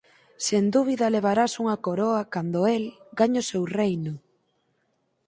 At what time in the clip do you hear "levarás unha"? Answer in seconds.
1.15-1.77